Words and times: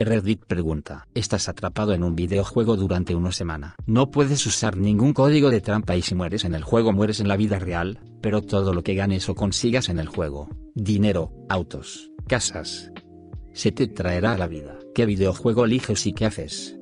Reddit 0.00 0.44
pregunta, 0.44 1.06
estás 1.14 1.48
atrapado 1.48 1.92
en 1.92 2.02
un 2.02 2.16
videojuego 2.16 2.74
durante 2.76 3.14
una 3.14 3.30
semana. 3.30 3.76
No 3.86 4.10
puedes 4.10 4.44
usar 4.44 4.76
ningún 4.76 5.12
código 5.12 5.50
de 5.50 5.60
trampa 5.60 5.94
y 5.94 6.02
si 6.02 6.16
mueres 6.16 6.44
en 6.44 6.56
el 6.56 6.64
juego 6.64 6.92
mueres 6.92 7.20
en 7.20 7.28
la 7.28 7.36
vida 7.36 7.60
real, 7.60 8.00
pero 8.20 8.42
todo 8.42 8.74
lo 8.74 8.82
que 8.82 8.96
ganes 8.96 9.28
o 9.28 9.36
consigas 9.36 9.88
en 9.88 10.00
el 10.00 10.08
juego, 10.08 10.48
dinero, 10.74 11.30
autos, 11.48 12.10
casas, 12.26 12.90
se 13.52 13.70
te 13.70 13.86
traerá 13.86 14.32
a 14.32 14.38
la 14.38 14.48
vida. 14.48 14.80
¿Qué 14.96 15.06
videojuego 15.06 15.64
eliges 15.64 16.08
y 16.08 16.12
qué 16.12 16.26
haces? 16.26 16.76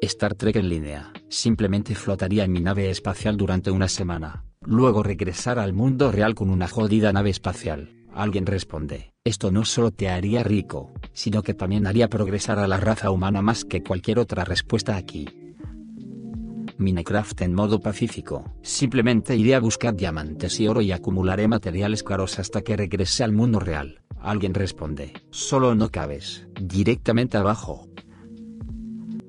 Star 0.00 0.34
Trek 0.34 0.56
en 0.56 0.70
línea, 0.70 1.12
simplemente 1.28 1.94
flotaría 1.94 2.44
en 2.44 2.52
mi 2.52 2.62
nave 2.62 2.88
espacial 2.88 3.36
durante 3.36 3.70
una 3.70 3.88
semana, 3.88 4.46
luego 4.62 5.02
regresar 5.02 5.58
al 5.58 5.74
mundo 5.74 6.12
real 6.12 6.34
con 6.34 6.48
una 6.48 6.66
jodida 6.66 7.12
nave 7.12 7.28
espacial. 7.28 7.97
Alguien 8.18 8.46
responde, 8.46 9.12
esto 9.22 9.52
no 9.52 9.64
solo 9.64 9.92
te 9.92 10.08
haría 10.08 10.42
rico, 10.42 10.92
sino 11.12 11.44
que 11.44 11.54
también 11.54 11.86
haría 11.86 12.08
progresar 12.08 12.58
a 12.58 12.66
la 12.66 12.78
raza 12.78 13.12
humana 13.12 13.42
más 13.42 13.64
que 13.64 13.84
cualquier 13.84 14.18
otra 14.18 14.44
respuesta 14.44 14.96
aquí. 14.96 15.28
Minecraft 16.78 17.42
en 17.42 17.54
modo 17.54 17.78
pacífico. 17.78 18.42
Simplemente 18.60 19.36
iré 19.36 19.54
a 19.54 19.60
buscar 19.60 19.94
diamantes 19.94 20.58
y 20.58 20.66
oro 20.66 20.80
y 20.80 20.90
acumularé 20.90 21.46
materiales 21.46 22.02
caros 22.02 22.40
hasta 22.40 22.62
que 22.62 22.76
regrese 22.76 23.22
al 23.22 23.30
mundo 23.30 23.60
real. 23.60 24.02
Alguien 24.20 24.52
responde, 24.52 25.12
solo 25.30 25.76
no 25.76 25.88
cabes, 25.88 26.48
directamente 26.60 27.36
abajo. 27.36 27.88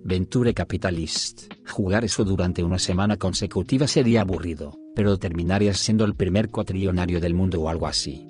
Venture 0.03 0.55
Capitalist. 0.55 1.53
Jugar 1.67 2.05
eso 2.05 2.23
durante 2.23 2.63
una 2.63 2.79
semana 2.79 3.17
consecutiva 3.17 3.85
sería 3.85 4.21
aburrido, 4.21 4.79
pero 4.95 5.19
terminarías 5.19 5.77
siendo 5.77 6.05
el 6.05 6.15
primer 6.15 6.49
cuatrillonario 6.49 7.19
del 7.19 7.35
mundo 7.35 7.61
o 7.61 7.69
algo 7.69 7.85
así. 7.85 8.28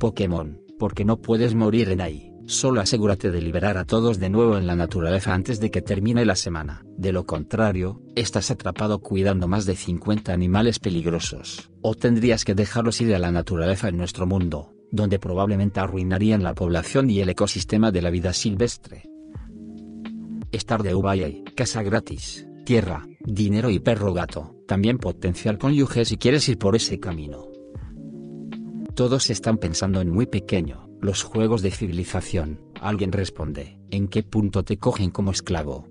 Pokémon, 0.00 0.62
porque 0.78 1.04
no 1.04 1.20
puedes 1.20 1.54
morir 1.54 1.90
en 1.90 2.00
ahí, 2.00 2.32
solo 2.46 2.80
asegúrate 2.80 3.30
de 3.30 3.42
liberar 3.42 3.76
a 3.76 3.84
todos 3.84 4.18
de 4.18 4.30
nuevo 4.30 4.56
en 4.56 4.66
la 4.66 4.74
naturaleza 4.74 5.34
antes 5.34 5.60
de 5.60 5.70
que 5.70 5.82
termine 5.82 6.24
la 6.24 6.36
semana, 6.36 6.86
de 6.96 7.12
lo 7.12 7.26
contrario, 7.26 8.00
estás 8.16 8.50
atrapado 8.50 9.00
cuidando 9.00 9.46
más 9.46 9.66
de 9.66 9.76
50 9.76 10.32
animales 10.32 10.78
peligrosos, 10.78 11.70
o 11.82 11.94
tendrías 11.94 12.46
que 12.46 12.54
dejarlos 12.54 13.00
ir 13.02 13.14
a 13.14 13.18
la 13.18 13.30
naturaleza 13.30 13.88
en 13.88 13.98
nuestro 13.98 14.26
mundo, 14.26 14.72
donde 14.90 15.18
probablemente 15.18 15.80
arruinarían 15.80 16.42
la 16.42 16.54
población 16.54 17.10
y 17.10 17.20
el 17.20 17.28
ecosistema 17.28 17.92
de 17.92 18.00
la 18.00 18.08
vida 18.08 18.32
silvestre. 18.32 19.02
Stardew 20.52 21.02
Valley, 21.02 21.44
casa 21.54 21.82
gratis, 21.82 22.48
tierra, 22.64 23.06
dinero 23.22 23.68
y 23.68 23.80
perro 23.80 24.14
gato, 24.14 24.56
también 24.66 24.96
potencial 24.96 25.58
cónyuge 25.58 26.06
si 26.06 26.16
quieres 26.16 26.48
ir 26.48 26.56
por 26.56 26.74
ese 26.74 26.98
camino. 26.98 27.50
Todos 28.94 29.30
están 29.30 29.58
pensando 29.58 30.00
en 30.00 30.10
muy 30.10 30.26
pequeño, 30.26 30.88
los 31.00 31.22
juegos 31.22 31.62
de 31.62 31.70
civilización. 31.70 32.60
Alguien 32.80 33.12
responde, 33.12 33.78
¿en 33.90 34.08
qué 34.08 34.22
punto 34.22 34.64
te 34.64 34.78
cogen 34.78 35.10
como 35.10 35.30
esclavo? 35.30 35.86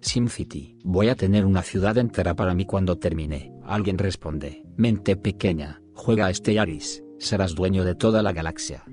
SimCity, 0.00 0.78
voy 0.82 1.08
a 1.08 1.14
tener 1.14 1.44
una 1.44 1.62
ciudad 1.62 1.98
entera 1.98 2.34
para 2.34 2.54
mí 2.54 2.64
cuando 2.64 2.98
termine. 2.98 3.52
Alguien 3.64 3.98
responde, 3.98 4.64
mente 4.76 5.16
pequeña, 5.16 5.82
juega 5.94 6.26
a 6.26 6.34
Stellaris, 6.34 7.04
serás 7.18 7.54
dueño 7.54 7.84
de 7.84 7.94
toda 7.94 8.22
la 8.22 8.32
galaxia. 8.32 8.84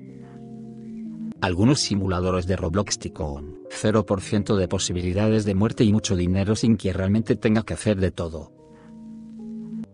Algunos 1.40 1.80
simuladores 1.80 2.46
de 2.46 2.56
Roblox 2.56 2.98
con 3.12 3.62
0% 3.70 4.56
de 4.56 4.68
posibilidades 4.68 5.44
de 5.44 5.54
muerte 5.54 5.84
y 5.84 5.92
mucho 5.92 6.16
dinero 6.16 6.56
sin 6.56 6.76
que 6.76 6.92
realmente 6.92 7.36
tenga 7.36 7.62
que 7.62 7.74
hacer 7.74 7.98
de 7.98 8.10
todo. 8.10 8.52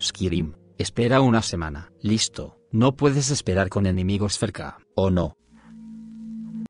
Skyrim, 0.00 0.54
espera 0.78 1.20
una 1.20 1.42
semana, 1.42 1.92
listo, 2.00 2.63
no 2.74 2.96
puedes 2.96 3.30
esperar 3.30 3.68
con 3.68 3.86
enemigos 3.86 4.36
cerca, 4.36 4.78
¿o 4.96 5.08
no? 5.08 5.36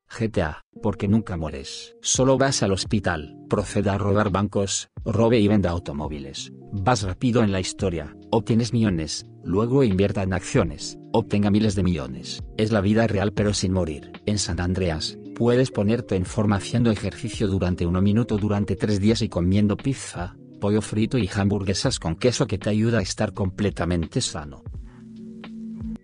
GTA, 0.06 0.60
porque 0.82 1.08
nunca 1.08 1.38
mueres. 1.38 1.96
Solo 2.02 2.36
vas 2.36 2.62
al 2.62 2.72
hospital, 2.72 3.38
proceda 3.48 3.94
a 3.94 3.98
robar 3.98 4.30
bancos, 4.30 4.90
robe 5.06 5.40
y 5.40 5.48
venda 5.48 5.70
automóviles. 5.70 6.52
Vas 6.72 7.04
rápido 7.04 7.42
en 7.42 7.52
la 7.52 7.60
historia, 7.60 8.14
obtienes 8.30 8.74
millones, 8.74 9.24
luego 9.44 9.82
invierta 9.82 10.22
en 10.22 10.34
acciones, 10.34 10.98
obtenga 11.14 11.50
miles 11.50 11.74
de 11.74 11.84
millones. 11.84 12.42
Es 12.58 12.70
la 12.70 12.82
vida 12.82 13.06
real 13.06 13.32
pero 13.32 13.54
sin 13.54 13.72
morir. 13.72 14.12
En 14.26 14.38
San 14.38 14.60
Andreas, 14.60 15.18
puedes 15.34 15.70
ponerte 15.70 16.16
en 16.16 16.26
forma 16.26 16.56
haciendo 16.56 16.90
ejercicio 16.90 17.48
durante 17.48 17.86
un 17.86 18.02
minuto 18.02 18.36
durante 18.36 18.76
tres 18.76 19.00
días 19.00 19.22
y 19.22 19.30
comiendo 19.30 19.78
pizza, 19.78 20.36
pollo 20.60 20.82
frito 20.82 21.16
y 21.16 21.30
hamburguesas 21.34 21.98
con 21.98 22.16
queso 22.16 22.46
que 22.46 22.58
te 22.58 22.68
ayuda 22.68 22.98
a 22.98 23.02
estar 23.02 23.32
completamente 23.32 24.20
sano. 24.20 24.64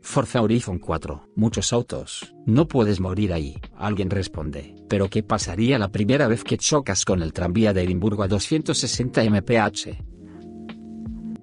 Forza 0.03 0.43
Horizon 0.43 0.78
4. 0.78 1.28
Muchos 1.37 1.72
autos. 1.72 2.34
No 2.47 2.66
puedes 2.66 3.00
morir 3.00 3.33
ahí. 3.33 3.56
Alguien 3.77 4.11
responde. 4.11 4.75
Pero 4.88 5.09
¿qué 5.09 5.22
pasaría 5.22 5.78
la 5.78 5.93
primera 5.93 6.27
vez 6.27 6.43
que 6.43 6.56
chocas 6.56 7.05
con 7.05 7.22
el 7.22 7.33
tranvía 7.33 7.72
de 7.72 7.83
Edimburgo 7.83 8.22
a 8.22 8.28
260 8.28 9.22
mph? 9.25 9.99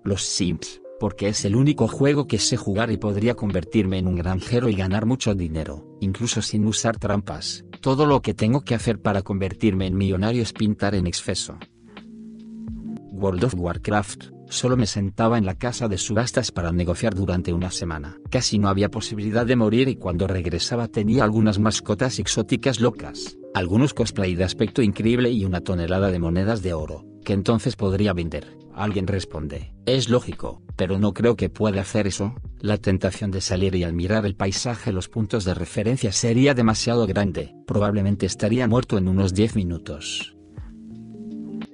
Los 0.04 0.24
Sims. 0.24 0.82
Porque 1.00 1.30
es 1.30 1.46
el 1.46 1.56
único 1.56 1.88
juego 1.88 2.26
que 2.26 2.40
sé 2.40 2.58
jugar 2.58 2.92
y 2.92 2.98
podría 2.98 3.36
convertirme 3.36 4.00
en 4.00 4.08
un 4.08 4.16
granjero 4.16 4.68
y 4.68 4.74
ganar 4.74 5.06
mucho 5.06 5.36
dinero, 5.36 5.96
incluso 6.02 6.42
sin 6.42 6.66
usar 6.66 6.98
trampas. 6.98 7.64
Todo 7.82 8.08
lo 8.08 8.24
que 8.24 8.34
tengo 8.34 8.62
que 8.62 8.74
hacer 8.74 9.00
para 9.00 9.22
convertirme 9.22 9.86
en 9.86 9.96
millonario 9.96 10.42
es 10.42 10.54
pintar 10.54 10.96
en 10.96 11.06
exceso. 11.06 11.60
World 13.12 13.44
of 13.44 13.54
Warcraft. 13.56 14.37
Solo 14.50 14.78
me 14.78 14.88
sentaba 14.88 15.38
en 15.38 15.46
la 15.46 15.56
casa 15.56 15.88
de 15.88 15.98
subastas 15.98 16.52
para 16.52 16.72
negociar 16.72 17.14
durante 17.14 17.52
una 17.54 17.70
semana. 17.70 18.18
Casi 18.30 18.60
no 18.60 18.70
había 18.70 18.90
posibilidad 18.90 19.46
de 19.46 19.56
morir 19.56 19.90
y 19.90 19.96
cuando 19.96 20.26
regresaba 20.26 20.88
tenía 20.88 21.24
algunas 21.24 21.60
mascotas 21.60 22.20
exóticas 22.20 22.80
locas, 22.80 23.38
algunos 23.54 23.94
cosplay 23.94 24.36
de 24.36 24.46
aspecto 24.46 24.82
increíble 24.82 25.32
y 25.32 25.44
una 25.44 25.62
tonelada 25.62 26.12
de 26.12 26.20
monedas 26.20 26.62
de 26.62 26.74
oro, 26.74 27.06
que 27.26 27.34
entonces 27.34 27.76
podría 27.76 28.14
vender. 28.14 28.58
Alguien 28.74 29.08
responde, 29.08 29.74
es 29.86 30.08
lógico, 30.08 30.62
pero 30.76 31.00
no 31.00 31.14
creo 31.14 31.36
que 31.36 31.50
pueda 31.50 31.82
hacer 31.82 32.08
eso. 32.08 32.36
La 32.60 32.78
tentación 32.78 33.32
de 33.32 33.42
salir 33.42 33.76
y 33.76 33.84
al 33.84 33.94
mirar 33.94 34.26
el 34.26 34.36
paisaje 34.36 34.94
los 34.94 35.10
puntos 35.10 35.44
de 35.44 35.56
referencia 35.56 36.12
sería 36.12 36.54
demasiado 36.54 37.06
grande, 37.08 37.54
probablemente 37.66 38.28
estaría 38.28 38.68
muerto 38.68 38.98
en 38.98 39.08
unos 39.08 39.34
10 39.34 39.56
minutos. 39.56 40.37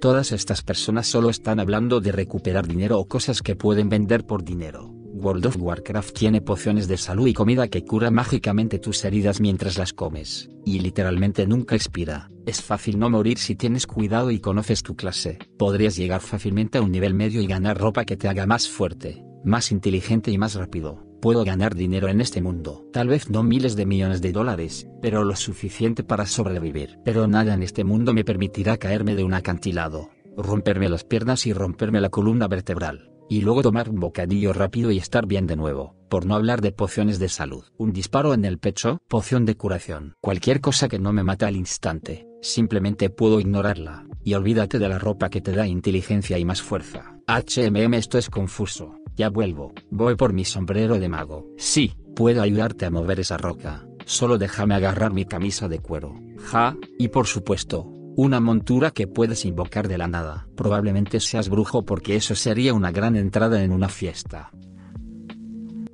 Todas 0.04 0.34
estas 0.34 0.64
personas 0.64 1.08
solo 1.08 1.30
están 1.30 1.62
hablando 1.62 2.02
de 2.02 2.12
recuperar 2.12 2.68
dinero 2.68 3.00
o 3.00 3.08
cosas 3.08 3.42
que 3.42 3.56
pueden 3.56 3.88
vender 3.88 4.26
por 4.26 4.44
dinero. 4.44 4.90
World 4.90 5.46
of 5.46 5.56
Warcraft 5.58 6.14
tiene 6.14 6.42
pociones 6.42 6.90
de 6.90 6.98
salud 6.98 7.26
y 7.26 7.34
comida 7.34 7.70
que 7.70 7.86
cura 7.86 8.12
mágicamente 8.12 8.80
tus 8.80 9.06
heridas 9.06 9.40
mientras 9.40 9.78
las 9.78 9.94
comes, 9.94 10.50
y 10.66 10.80
literalmente 10.80 11.48
nunca 11.48 11.78
expira. 11.78 12.30
Es 12.46 12.62
fácil 12.62 13.00
no 13.00 13.10
morir 13.10 13.38
si 13.38 13.56
tienes 13.56 13.88
cuidado 13.88 14.30
y 14.32 14.42
conoces 14.42 14.84
tu 14.84 14.98
clase. 14.98 15.40
Podrías 15.58 15.96
llegar 15.96 16.20
fácilmente 16.20 16.80
a 16.80 16.82
un 16.82 16.92
nivel 16.92 17.14
medio 17.14 17.42
y 17.42 17.48
ganar 17.48 17.78
ropa 17.78 18.04
que 18.04 18.18
te 18.18 18.28
haga 18.28 18.46
más 18.46 18.68
fuerte, 18.68 19.24
más 19.46 19.72
inteligente 19.72 20.32
y 20.32 20.38
más 20.38 20.56
rápido. 20.56 21.03
Puedo 21.24 21.46
ganar 21.46 21.74
dinero 21.74 22.10
en 22.10 22.20
este 22.20 22.42
mundo. 22.42 22.86
Tal 22.92 23.08
vez 23.08 23.30
no 23.30 23.44
miles 23.44 23.78
de 23.78 23.86
millones 23.86 24.22
de 24.22 24.34
dólares, 24.34 24.90
pero 25.02 25.24
lo 25.24 25.38
suficiente 25.38 26.04
para 26.04 26.26
sobrevivir. 26.26 27.00
Pero 27.06 27.28
nada 27.28 27.54
en 27.54 27.64
este 27.64 27.86
mundo 27.86 28.14
me 28.14 28.26
permitirá 28.26 28.76
caerme 28.76 29.16
de 29.16 29.24
un 29.24 29.34
acantilado, 29.34 30.10
romperme 30.36 30.90
las 30.90 31.06
piernas 31.06 31.46
y 31.46 31.54
romperme 31.54 32.02
la 32.02 32.10
columna 32.10 32.50
vertebral. 32.50 33.10
Y 33.30 33.40
luego 33.40 33.62
tomar 33.62 33.90
un 33.90 34.02
bocadillo 34.02 34.52
rápido 34.52 34.92
y 34.92 34.98
estar 34.98 35.26
bien 35.26 35.48
de 35.48 35.56
nuevo, 35.56 35.96
por 36.10 36.26
no 36.26 36.36
hablar 36.36 36.60
de 36.60 36.74
pociones 36.74 37.20
de 37.20 37.30
salud. 37.30 37.64
Un 37.78 37.94
disparo 37.94 38.34
en 38.34 38.44
el 38.44 38.60
pecho, 38.60 39.00
poción 39.08 39.46
de 39.46 39.56
curación. 39.56 40.16
Cualquier 40.20 40.60
cosa 40.60 40.90
que 40.90 41.00
no 41.00 41.14
me 41.14 41.24
mata 41.24 41.48
al 41.48 41.56
instante, 41.56 42.28
simplemente 42.42 43.10
puedo 43.10 43.40
ignorarla, 43.40 44.06
y 44.26 44.34
olvídate 44.34 44.78
de 44.78 44.90
la 44.90 45.00
ropa 45.00 45.30
que 45.30 45.40
te 45.40 45.54
da 45.54 45.68
inteligencia 45.68 46.38
y 46.38 46.44
más 46.44 46.62
fuerza. 46.62 47.18
HMM 47.28 47.94
esto 47.94 48.18
es 48.18 48.30
confuso. 48.30 48.98
Ya 49.16 49.30
vuelvo, 49.30 49.74
voy 49.92 50.16
por 50.16 50.34
mi 50.34 50.44
sombrero 50.44 50.98
de 50.98 51.08
mago. 51.08 51.48
Sí, 51.58 51.94
puedo 52.16 52.42
ayudarte 52.42 52.86
a 52.86 52.92
mover 52.92 53.20
esa 53.20 53.38
roca, 53.38 53.86
solo 54.06 54.38
déjame 54.38 54.74
agarrar 54.74 55.14
mi 55.14 55.26
camisa 55.26 55.68
de 55.68 55.80
cuero. 55.80 56.16
Ja, 56.40 56.76
y 56.98 57.10
por 57.10 57.28
supuesto, 57.28 57.84
una 58.16 58.40
montura 58.40 58.92
que 58.92 59.08
puedes 59.08 59.46
invocar 59.46 59.88
de 59.88 60.00
la 60.00 60.08
nada. 60.08 60.48
Probablemente 60.56 61.20
seas 61.20 61.50
brujo 61.50 61.86
porque 61.86 62.16
eso 62.16 62.34
sería 62.34 62.74
una 62.74 62.92
gran 62.92 63.16
entrada 63.16 63.64
en 63.64 63.72
una 63.72 63.88
fiesta. 63.88 64.52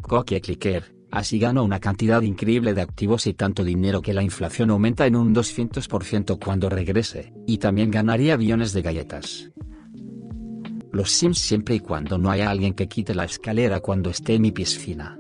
Cookie 0.02 0.40
Clicker, 0.40 0.96
así 1.12 1.40
gano 1.40 1.64
una 1.64 1.80
cantidad 1.80 2.22
increíble 2.22 2.74
de 2.74 2.82
activos 2.82 3.28
y 3.28 3.34
tanto 3.34 3.66
dinero 3.66 4.02
que 4.02 4.14
la 4.14 4.24
inflación 4.24 4.70
aumenta 4.70 5.06
en 5.06 5.18
un 5.18 5.36
200% 5.36 6.40
cuando 6.44 6.70
regrese, 6.70 7.34
y 7.46 7.58
también 7.58 7.92
ganaría 7.92 8.38
billones 8.38 8.72
de 8.72 8.82
galletas 8.82 9.52
los 10.92 11.12
Sims 11.12 11.40
siempre 11.40 11.76
y 11.76 11.80
cuando 11.80 12.18
no 12.18 12.32
haya 12.32 12.50
alguien 12.50 12.74
que 12.74 12.88
quite 12.88 13.14
la 13.14 13.26
escalera 13.26 13.80
cuando 13.80 14.10
esté 14.10 14.36
en 14.36 14.42
mi 14.42 14.52
piscina. 14.52 15.18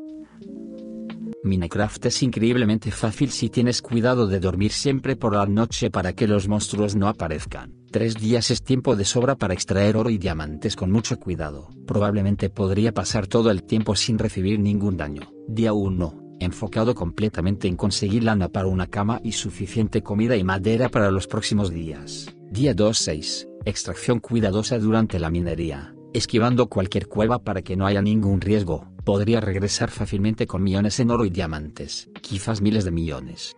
Minecraft 1.44 2.08
es 2.08 2.22
increíblemente 2.24 2.92
fácil 2.92 3.32
si 3.32 3.50
tienes 3.50 3.82
cuidado 3.82 4.28
de 4.28 4.40
dormir 4.40 4.72
siempre 4.72 5.16
por 5.16 5.36
la 5.36 5.46
noche 5.46 5.90
para 5.90 6.14
que 6.14 6.28
los 6.28 6.48
monstruos 6.48 6.96
no 6.96 7.08
aparezcan. 7.08 7.74
Tres 7.92 8.16
días 8.16 8.52
es 8.52 8.62
tiempo 8.62 8.96
de 8.96 9.06
sobra 9.06 9.36
para 9.36 9.54
extraer 9.54 9.96
oro 9.96 10.10
y 10.10 10.18
diamantes 10.18 10.76
con 10.76 10.92
mucho 10.92 11.18
cuidado. 11.18 11.70
Probablemente 11.88 12.50
podría 12.50 12.94
pasar 12.94 13.28
todo 13.28 13.52
el 13.52 13.64
tiempo 13.64 13.96
sin 13.96 14.20
recibir 14.20 14.60
ningún 14.60 14.98
daño. 14.98 15.32
Día 15.48 15.74
1 15.74 16.30
enfocado 16.40 16.96
completamente 16.96 17.68
en 17.68 17.76
conseguir 17.76 18.24
lana 18.24 18.48
para 18.48 18.68
una 18.68 18.88
cama 18.88 19.20
y 19.24 19.34
suficiente 19.34 20.02
comida 20.02 20.38
y 20.38 20.44
madera 20.44 20.90
para 20.90 21.12
los 21.12 21.28
próximos 21.28 21.72
días. 21.72 22.28
Día 22.50 22.74
2.6. 22.74 23.49
Extracción 23.66 24.20
cuidadosa 24.20 24.80
durante 24.80 25.20
la 25.20 25.30
minería. 25.30 25.94
Esquivando 26.14 26.68
cualquier 26.68 27.08
cueva 27.08 27.40
para 27.40 27.62
que 27.62 27.76
no 27.76 27.86
haya 27.86 28.02
ningún 28.02 28.42
riesgo, 28.42 28.88
podría 29.04 29.42
regresar 29.42 29.92
fácilmente 29.92 30.48
con 30.48 30.64
millones 30.64 31.00
en 31.00 31.12
oro 31.12 31.26
y 31.26 31.30
diamantes, 31.30 32.10
quizás 32.22 32.62
miles 32.62 32.86
de 32.86 32.92
millones. 32.92 33.56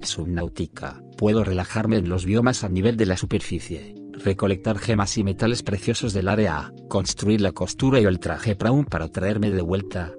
Subnáutica. 0.00 1.02
Puedo 1.16 1.44
relajarme 1.44 1.98
en 1.98 2.08
los 2.08 2.24
biomas 2.24 2.64
a 2.64 2.68
nivel 2.68 2.96
de 2.96 3.06
la 3.06 3.16
superficie, 3.16 3.94
recolectar 4.12 4.78
gemas 4.78 5.16
y 5.18 5.24
metales 5.24 5.62
preciosos 5.62 6.12
del 6.12 6.28
área 6.28 6.72
construir 6.88 7.40
la 7.40 7.52
costura 7.52 8.00
y 8.00 8.04
el 8.04 8.18
traje 8.18 8.54
Brown 8.54 8.84
para 8.84 9.08
traerme 9.08 9.50
de 9.50 9.62
vuelta. 9.62 10.12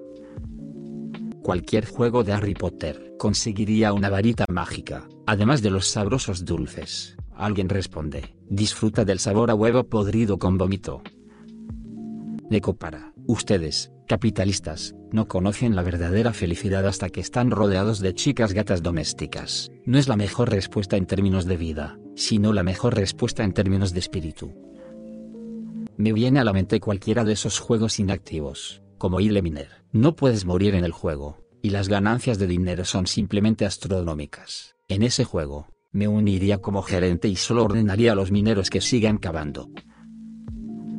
Cualquier 1.42 1.86
juego 1.86 2.24
de 2.24 2.32
Harry 2.32 2.54
Potter 2.54 3.14
conseguiría 3.18 3.92
una 3.92 4.10
varita 4.10 4.44
mágica, 4.48 5.08
además 5.26 5.62
de 5.62 5.70
los 5.70 5.86
sabrosos 5.86 6.44
dulces. 6.44 7.15
Alguien 7.36 7.68
responde, 7.68 8.34
disfruta 8.48 9.04
del 9.04 9.18
sabor 9.18 9.50
a 9.50 9.54
huevo 9.54 9.84
podrido 9.84 10.38
con 10.38 10.56
vómito. 10.56 11.02
Necopara, 12.48 13.12
ustedes, 13.26 13.92
capitalistas, 14.08 14.94
no 15.12 15.28
conocen 15.28 15.76
la 15.76 15.82
verdadera 15.82 16.32
felicidad 16.32 16.86
hasta 16.86 17.10
que 17.10 17.20
están 17.20 17.50
rodeados 17.50 18.00
de 18.00 18.14
chicas 18.14 18.54
gatas 18.54 18.82
domésticas. 18.82 19.70
No 19.84 19.98
es 19.98 20.08
la 20.08 20.16
mejor 20.16 20.50
respuesta 20.50 20.96
en 20.96 21.04
términos 21.04 21.44
de 21.44 21.58
vida, 21.58 21.98
sino 22.14 22.54
la 22.54 22.62
mejor 22.62 22.94
respuesta 22.94 23.44
en 23.44 23.52
términos 23.52 23.92
de 23.92 24.00
espíritu. 24.00 24.54
Me 25.98 26.12
viene 26.14 26.40
a 26.40 26.44
la 26.44 26.54
mente 26.54 26.80
cualquiera 26.80 27.24
de 27.24 27.34
esos 27.34 27.58
juegos 27.58 27.98
inactivos, 27.98 28.82
como 28.96 29.20
Ile 29.20 29.42
Miner. 29.42 29.84
No 29.92 30.16
puedes 30.16 30.46
morir 30.46 30.74
en 30.74 30.84
el 30.84 30.92
juego, 30.92 31.44
y 31.60 31.70
las 31.70 31.88
ganancias 31.88 32.38
de 32.38 32.46
dinero 32.46 32.84
son 32.86 33.06
simplemente 33.06 33.66
astronómicas. 33.66 34.76
En 34.88 35.02
ese 35.02 35.24
juego, 35.24 35.66
me 35.96 36.06
uniría 36.06 36.58
como 36.58 36.82
gerente 36.82 37.26
y 37.26 37.36
solo 37.36 37.64
ordenaría 37.64 38.12
a 38.12 38.14
los 38.14 38.30
mineros 38.30 38.68
que 38.68 38.82
sigan 38.82 39.16
cavando. 39.16 39.70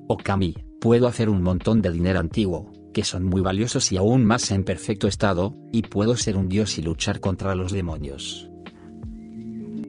Okami, 0.07 0.55
puedo 0.81 1.07
hacer 1.07 1.29
un 1.29 1.43
montón 1.43 1.83
de 1.83 1.91
dinero 1.91 2.19
antiguo, 2.19 2.71
que 2.93 3.03
son 3.03 3.23
muy 3.23 3.41
valiosos 3.41 3.91
y 3.91 3.97
aún 3.97 4.25
más 4.25 4.49
en 4.49 4.63
perfecto 4.63 5.07
estado, 5.07 5.55
y 5.71 5.83
puedo 5.83 6.17
ser 6.17 6.35
un 6.35 6.49
dios 6.49 6.79
y 6.79 6.81
luchar 6.81 7.19
contra 7.19 7.53
los 7.53 7.71
demonios. 7.71 8.49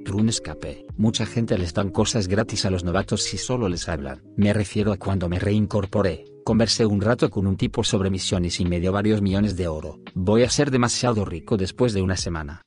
Runescape, 0.05 0.87
mucha 0.99 1.25
gente 1.25 1.57
les 1.57 1.73
dan 1.73 1.91
cosas 1.91 2.29
gratis 2.29 2.67
a 2.67 2.71
los 2.71 2.85
novatos 2.85 3.23
si 3.23 3.39
solo 3.39 3.71
les 3.71 3.89
hablan. 3.89 4.23
Me 4.37 4.53
refiero 4.53 4.93
a 4.93 4.99
cuando 4.99 5.31
me 5.31 5.39
reincorporé, 5.39 6.25
conversé 6.45 6.85
un 6.85 7.01
rato 7.01 7.31
con 7.31 7.47
un 7.47 7.57
tipo 7.57 7.83
sobre 7.83 8.11
misiones 8.11 8.61
y 8.61 8.67
me 8.67 8.79
dio 8.79 8.93
varios 8.93 9.23
millones 9.23 9.57
de 9.57 9.69
oro. 9.69 10.01
Voy 10.15 10.43
a 10.43 10.51
ser 10.51 10.71
demasiado 10.71 11.25
rico 11.25 11.57
después 11.57 11.95
de 11.95 12.03
una 12.03 12.17
semana. 12.17 12.63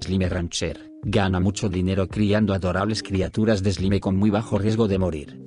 Slime 0.00 0.28
Rancher, 0.28 0.89
Gana 1.02 1.40
mucho 1.40 1.70
dinero 1.70 2.08
criando 2.08 2.52
adorables 2.52 3.02
criaturas 3.02 3.62
de 3.62 3.72
slime 3.72 4.00
con 4.00 4.16
muy 4.16 4.28
bajo 4.28 4.58
riesgo 4.58 4.86
de 4.86 4.98
morir. 4.98 5.40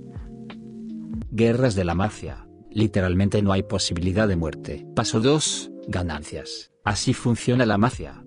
Guerras 1.30 1.76
de 1.76 1.86
la 1.86 1.94
mafia. 1.94 2.48
Literalmente 2.72 3.42
no 3.44 3.52
hay 3.52 3.62
posibilidad 3.62 4.28
de 4.28 4.36
muerte. 4.36 4.88
Paso 4.96 5.20
2. 5.20 5.72
Ganancias. 5.88 6.72
Así 6.84 7.14
funciona 7.14 7.68
la 7.68 7.78
mafia. 7.78 8.24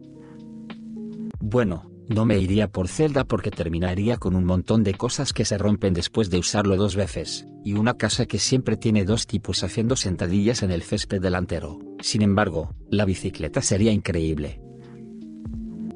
Bueno, 1.40 1.90
no 2.08 2.24
me 2.24 2.38
iría 2.38 2.68
por 2.68 2.86
Zelda 2.86 3.24
porque 3.24 3.50
terminaría 3.50 4.18
con 4.18 4.36
un 4.36 4.44
montón 4.44 4.84
de 4.84 4.94
cosas 4.94 5.32
que 5.32 5.44
se 5.44 5.58
rompen 5.58 5.94
después 5.94 6.30
de 6.30 6.38
usarlo 6.38 6.76
dos 6.76 6.94
veces, 6.94 7.46
y 7.64 7.72
una 7.72 7.94
casa 7.94 8.26
que 8.26 8.38
siempre 8.38 8.76
tiene 8.76 9.04
dos 9.04 9.26
tipos 9.26 9.64
haciendo 9.64 9.96
sentadillas 9.96 10.62
en 10.62 10.70
el 10.70 10.82
césped 10.82 11.20
delantero. 11.20 11.80
Sin 12.00 12.22
embargo, 12.22 12.74
la 12.88 13.04
bicicleta 13.04 13.62
sería 13.62 13.90
increíble. 13.90 14.60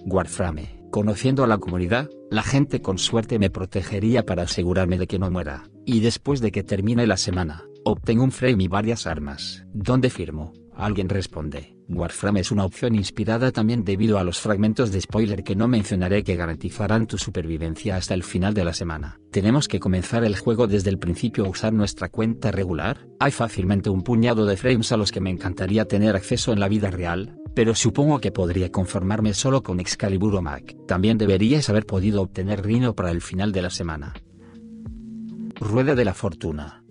Warframe. 0.07 0.80
Conociendo 0.91 1.45
a 1.45 1.47
la 1.47 1.59
comunidad, 1.59 2.11
la 2.31 2.43
gente 2.43 2.83
con 2.83 2.99
suerte 2.99 3.39
me 3.39 3.49
protegería 3.49 4.27
para 4.27 4.43
asegurarme 4.43 4.99
de 4.99 5.07
que 5.07 5.21
no 5.21 5.31
muera, 5.31 5.71
y 5.87 6.01
después 6.01 6.41
de 6.41 6.51
que 6.51 6.65
termine 6.65 7.07
la 7.07 7.17
semana, 7.17 7.65
obtengo 7.85 8.25
un 8.25 8.33
frame 8.33 8.65
y 8.65 8.69
varias 8.69 9.07
armas. 9.07 9.65
¿Dónde 9.73 10.11
firmo? 10.11 10.53
Alguien 10.75 11.09
responde. 11.09 11.80
Warframe 11.93 12.41
es 12.41 12.53
una 12.53 12.65
opción 12.65 12.95
inspirada 12.95 13.51
también 13.51 13.85
debido 13.85 14.19
a 14.19 14.25
los 14.25 14.39
fragmentos 14.39 14.93
de 14.93 15.01
spoiler 15.01 15.43
que 15.43 15.57
no 15.57 15.67
mencionaré 15.67 16.23
que 16.23 16.37
garantizarán 16.37 17.09
tu 17.09 17.19
supervivencia 17.19 17.97
hasta 17.97 18.15
el 18.15 18.23
final 18.23 18.55
de 18.55 18.65
la 18.65 18.73
semana. 18.73 19.19
¿Tenemos 19.33 19.67
que 19.67 19.81
comenzar 19.81 20.23
el 20.23 20.39
juego 20.39 20.69
desde 20.69 20.91
el 20.91 20.99
principio 20.99 21.45
a 21.45 21.49
usar 21.49 21.73
nuestra 21.73 22.09
cuenta 22.09 22.53
regular? 22.53 23.09
Hay 23.19 23.33
fácilmente 23.33 23.91
un 23.91 24.03
puñado 24.03 24.47
de 24.47 24.57
frames 24.57 24.93
a 24.93 24.97
los 24.97 25.11
que 25.11 25.21
me 25.21 25.31
encantaría 25.31 25.85
tener 25.85 26.15
acceso 26.15 26.53
en 26.53 26.61
la 26.61 26.69
vida 26.69 26.91
real, 26.91 27.37
pero 27.55 27.75
supongo 27.75 28.21
que 28.21 28.31
podría 28.31 28.71
conformarme 28.71 29.35
solo 29.35 29.65
con 29.65 29.81
Excalibur 29.81 30.37
o 30.37 30.43
Mac. 30.43 30.77
También 30.87 31.19
deberías 31.19 31.69
haber 31.71 31.87
podido 31.87 32.23
obtener 32.23 32.65
Rhino 32.65 32.95
para 32.95 33.11
el 33.11 33.21
final 33.21 33.51
de 33.51 33.63
la 33.63 33.71
semana. 33.71 34.15
Rueda 35.57 35.97
de 35.97 36.05
la 36.05 36.15
Fortuna. 36.15 36.85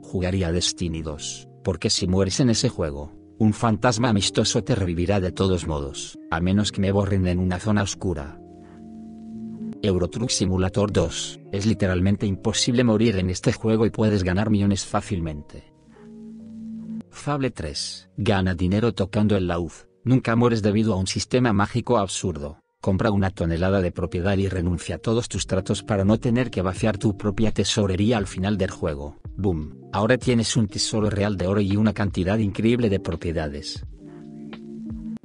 Jugaría 0.00 0.52
Destiny 0.52 1.02
2, 1.02 1.48
porque 1.62 1.90
si 1.90 2.06
mueres 2.08 2.40
en 2.40 2.48
ese 2.48 2.70
juego, 2.70 3.17
un 3.38 3.52
fantasma 3.52 4.08
amistoso 4.08 4.64
te 4.64 4.74
revivirá 4.74 5.20
de 5.20 5.30
todos 5.30 5.66
modos, 5.66 6.18
a 6.30 6.40
menos 6.40 6.72
que 6.72 6.80
me 6.80 6.90
borren 6.90 7.26
en 7.28 7.38
una 7.38 7.60
zona 7.60 7.82
oscura. 7.82 8.40
Eurotruck 9.80 10.30
Simulator 10.30 10.92
2, 10.92 11.40
es 11.52 11.66
literalmente 11.66 12.26
imposible 12.26 12.82
morir 12.82 13.16
en 13.16 13.30
este 13.30 13.52
juego 13.52 13.86
y 13.86 13.90
puedes 13.90 14.24
ganar 14.24 14.50
millones 14.50 14.84
fácilmente. 14.84 15.72
Fable 17.10 17.50
3. 17.50 18.10
Gana 18.16 18.54
dinero 18.54 18.92
tocando 18.92 19.36
el 19.36 19.46
laúd. 19.46 19.72
Nunca 20.02 20.34
mueres 20.34 20.62
debido 20.62 20.94
a 20.94 20.96
un 20.96 21.06
sistema 21.06 21.52
mágico 21.52 21.98
absurdo. 21.98 22.58
Compra 22.88 23.10
una 23.10 23.28
tonelada 23.28 23.82
de 23.82 23.92
propiedad 23.92 24.38
y 24.38 24.48
renuncia 24.48 24.94
a 24.94 24.98
todos 24.98 25.28
tus 25.28 25.46
tratos 25.46 25.82
para 25.82 26.06
no 26.06 26.16
tener 26.16 26.50
que 26.50 26.62
vaciar 26.62 26.96
tu 26.96 27.18
propia 27.18 27.52
tesorería 27.52 28.16
al 28.16 28.26
final 28.26 28.56
del 28.56 28.70
juego. 28.70 29.18
Boom. 29.36 29.90
Ahora 29.92 30.16
tienes 30.16 30.56
un 30.56 30.68
tesoro 30.68 31.10
real 31.10 31.36
de 31.36 31.46
oro 31.46 31.60
y 31.60 31.76
una 31.76 31.92
cantidad 31.92 32.38
increíble 32.38 32.88
de 32.88 32.98
propiedades. 32.98 33.84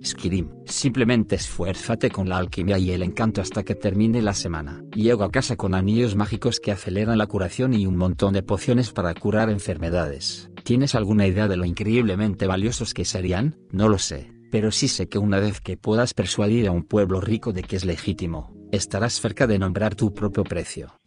Skirim. 0.04 0.50
Simplemente 0.66 1.36
esfuérzate 1.36 2.12
con 2.12 2.28
la 2.28 2.36
alquimia 2.36 2.78
y 2.78 2.92
el 2.92 3.02
encanto 3.02 3.40
hasta 3.40 3.64
que 3.64 3.76
termine 3.76 4.22
la 4.22 4.34
semana. 4.34 4.84
Llego 4.94 5.24
a 5.24 5.32
casa 5.32 5.56
con 5.56 5.74
anillos 5.74 6.18
mágicos 6.18 6.60
que 6.60 6.74
aceleran 6.74 7.18
la 7.18 7.28
curación 7.28 7.74
y 7.74 7.86
un 7.86 7.96
montón 7.96 8.34
de 8.34 8.44
pociones 8.44 8.92
para 8.92 9.14
curar 9.14 9.50
enfermedades. 9.50 10.50
¿Tienes 10.66 10.96
alguna 10.96 11.28
idea 11.28 11.48
de 11.48 11.56
lo 11.56 11.64
increíblemente 11.64 12.46
valiosos 12.46 12.94
que 12.94 13.06
serían? 13.06 13.56
No 13.72 13.88
lo 13.88 14.00
sé, 14.00 14.33
pero 14.54 14.70
sí 14.70 14.88
sé 14.88 15.10
que 15.10 15.18
una 15.18 15.40
vez 15.40 15.62
que 15.62 15.78
puedas 15.78 16.14
persuadir 16.14 16.68
a 16.68 16.72
un 16.72 16.84
pueblo 16.84 17.20
rico 17.20 17.54
de 17.54 17.64
que 17.64 17.76
es 17.76 17.86
legítimo, 17.86 18.54
estarás 18.72 19.20
cerca 19.20 19.48
de 19.48 19.58
nombrar 19.58 19.96
tu 19.96 20.14
propio 20.14 20.44
precio. 20.44 21.00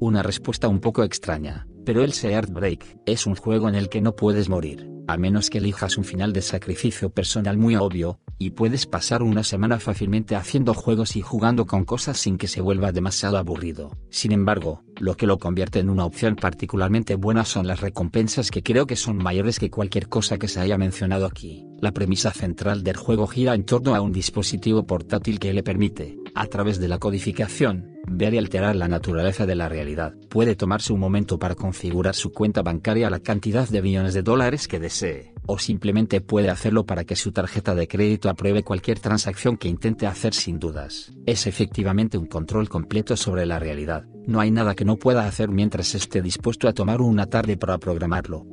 Una 0.00 0.20
respuesta 0.24 0.66
un 0.66 0.80
poco 0.80 1.04
extraña, 1.04 1.68
pero 1.86 2.02
el 2.02 2.12
Seart 2.12 2.50
Break 2.50 2.98
es 3.06 3.26
un 3.26 3.36
juego 3.36 3.68
en 3.68 3.76
el 3.76 3.88
que 3.88 4.00
no 4.00 4.16
puedes 4.16 4.48
morir, 4.48 4.90
a 5.06 5.16
menos 5.16 5.50
que 5.50 5.58
elijas 5.58 5.98
un 5.98 6.02
final 6.02 6.32
de 6.32 6.42
sacrificio 6.42 7.10
personal 7.10 7.56
muy 7.58 7.76
obvio, 7.76 8.18
y 8.38 8.50
puedes 8.50 8.86
pasar 8.86 9.22
una 9.22 9.44
semana 9.44 9.78
fácilmente 9.78 10.34
haciendo 10.34 10.74
juegos 10.74 11.14
y 11.14 11.20
jugando 11.20 11.64
con 11.64 11.84
cosas 11.84 12.18
sin 12.18 12.38
que 12.38 12.48
se 12.48 12.60
vuelva 12.60 12.90
demasiado 12.90 13.38
aburrido. 13.38 13.96
Sin 14.10 14.32
embargo, 14.32 14.82
lo 14.98 15.16
que 15.16 15.28
lo 15.28 15.38
convierte 15.38 15.78
en 15.78 15.88
una 15.88 16.06
opción 16.06 16.34
particularmente 16.34 17.14
buena 17.14 17.44
son 17.44 17.68
las 17.68 17.80
recompensas 17.80 18.50
que 18.50 18.64
creo 18.64 18.88
que 18.88 18.96
son 18.96 19.16
mayores 19.16 19.60
que 19.60 19.70
cualquier 19.70 20.08
cosa 20.08 20.38
que 20.38 20.48
se 20.48 20.58
haya 20.58 20.76
mencionado 20.76 21.24
aquí. 21.24 21.69
La 21.80 21.92
premisa 21.92 22.30
central 22.30 22.82
del 22.82 22.96
juego 22.96 23.26
gira 23.26 23.54
en 23.54 23.64
torno 23.64 23.94
a 23.94 24.02
un 24.02 24.12
dispositivo 24.12 24.86
portátil 24.86 25.38
que 25.38 25.54
le 25.54 25.62
permite, 25.62 26.18
a 26.34 26.46
través 26.46 26.78
de 26.78 26.88
la 26.88 26.98
codificación, 26.98 27.96
ver 28.06 28.34
y 28.34 28.38
alterar 28.38 28.76
la 28.76 28.86
naturaleza 28.86 29.46
de 29.46 29.54
la 29.54 29.70
realidad. 29.70 30.14
Puede 30.28 30.56
tomarse 30.56 30.92
un 30.92 31.00
momento 31.00 31.38
para 31.38 31.54
configurar 31.54 32.14
su 32.14 32.32
cuenta 32.32 32.60
bancaria 32.60 33.06
a 33.06 33.10
la 33.10 33.20
cantidad 33.20 33.66
de 33.66 33.80
millones 33.80 34.12
de 34.12 34.22
dólares 34.22 34.68
que 34.68 34.78
desee, 34.78 35.32
o 35.46 35.58
simplemente 35.58 36.20
puede 36.20 36.50
hacerlo 36.50 36.84
para 36.84 37.04
que 37.04 37.16
su 37.16 37.32
tarjeta 37.32 37.74
de 37.74 37.88
crédito 37.88 38.28
apruebe 38.28 38.62
cualquier 38.62 38.98
transacción 39.00 39.56
que 39.56 39.68
intente 39.68 40.06
hacer 40.06 40.34
sin 40.34 40.58
dudas. 40.58 41.12
Es 41.24 41.46
efectivamente 41.46 42.18
un 42.18 42.26
control 42.26 42.68
completo 42.68 43.16
sobre 43.16 43.46
la 43.46 43.58
realidad. 43.58 44.04
No 44.26 44.40
hay 44.40 44.50
nada 44.50 44.74
que 44.74 44.84
no 44.84 44.96
pueda 44.96 45.26
hacer 45.26 45.48
mientras 45.48 45.94
esté 45.94 46.20
dispuesto 46.20 46.68
a 46.68 46.74
tomar 46.74 47.00
una 47.00 47.24
tarde 47.24 47.56
para 47.56 47.78
programarlo. 47.78 48.46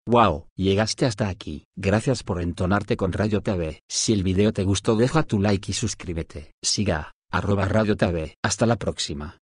Wow, 0.06 0.46
llegaste 0.54 1.06
hasta 1.06 1.28
aquí. 1.28 1.64
Gracias 1.76 2.22
por 2.22 2.40
entonarte 2.40 2.96
con 2.96 3.12
Radio 3.12 3.40
TV. 3.40 3.80
Si 3.88 4.12
el 4.12 4.22
video 4.22 4.52
te 4.52 4.62
gustó 4.62 4.94
deja 4.94 5.24
tu 5.24 5.40
like 5.40 5.72
y 5.72 5.74
suscríbete. 5.74 6.52
Siga, 6.62 7.10
arroba 7.32 7.66
Radio 7.66 7.96
TV. 7.96 8.36
Hasta 8.44 8.64
la 8.64 8.76
próxima. 8.76 9.41